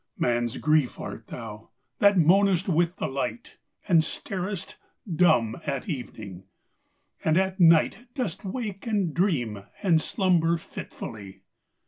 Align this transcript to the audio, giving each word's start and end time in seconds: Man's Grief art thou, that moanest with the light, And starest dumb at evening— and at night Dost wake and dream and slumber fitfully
Man's 0.17 0.57
Grief 0.57 0.99
art 0.99 1.27
thou, 1.27 1.69
that 1.99 2.17
moanest 2.17 2.67
with 2.67 2.95
the 2.95 3.07
light, 3.07 3.59
And 3.87 4.01
starest 4.03 4.77
dumb 5.07 5.61
at 5.67 5.87
evening— 5.87 6.45
and 7.23 7.37
at 7.37 7.59
night 7.59 8.07
Dost 8.15 8.43
wake 8.43 8.87
and 8.87 9.13
dream 9.13 9.61
and 9.83 10.01
slumber 10.01 10.57
fitfully 10.57 11.43